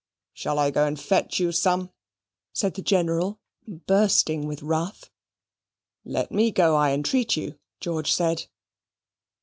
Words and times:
"Shall 0.33 0.57
I 0.57 0.71
go 0.71 0.87
and 0.87 0.99
fetch 0.99 1.39
you 1.39 1.51
some?" 1.51 1.91
said 2.53 2.73
the 2.73 2.81
General, 2.81 3.39
bursting 3.67 4.47
with 4.47 4.63
wrath. 4.63 5.11
"Let 6.03 6.31
ME 6.31 6.49
go, 6.49 6.75
I 6.75 6.89
entreat 6.91 7.37
you," 7.37 7.59
George 7.79 8.11
said. 8.11 8.47